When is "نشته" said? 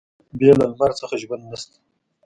1.51-1.77